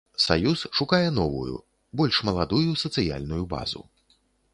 Саюз 0.25 0.61
шукае 0.77 1.09
новую, 1.17 1.57
больш 2.01 2.21
маладую 2.31 2.73
сацыяльную 2.85 3.43
базу. 3.53 3.85